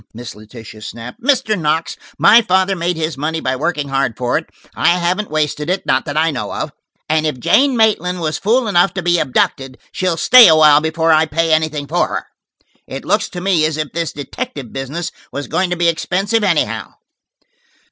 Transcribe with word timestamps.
Miss 0.15 0.33
Letitia 0.33 0.81
snapped. 0.81 1.21
"Mr. 1.21 1.55
Knox, 1.55 1.95
my 2.17 2.41
father 2.41 2.75
made 2.75 2.97
his 2.97 3.19
money 3.19 3.39
by 3.39 3.55
working 3.55 3.89
hard 3.89 4.17
for 4.17 4.35
it: 4.35 4.49
I 4.73 4.87
haven't 4.97 5.29
wasted 5.29 5.69
it–not 5.69 6.05
that 6.05 6.17
I 6.17 6.31
know 6.31 6.51
of. 6.51 6.71
And 7.07 7.27
if 7.27 7.39
Jane 7.39 7.77
Maitland 7.77 8.19
was 8.19 8.39
fool 8.39 8.67
enough 8.67 8.95
to 8.95 9.03
be 9.03 9.19
abducted, 9.19 9.77
she'll 9.91 10.17
stay 10.17 10.47
awhile 10.47 10.81
before 10.81 11.11
I 11.11 11.27
pay 11.27 11.53
anything 11.53 11.85
for 11.85 12.07
her. 12.07 12.25
It 12.87 13.05
looks 13.05 13.29
to 13.29 13.41
me 13.41 13.63
as 13.63 13.77
if 13.77 13.91
this 13.93 14.11
detective 14.11 14.73
business 14.73 15.11
was 15.31 15.45
going 15.47 15.69
to 15.69 15.77
be 15.77 15.87
expensive, 15.87 16.43
anyhow." 16.43 16.93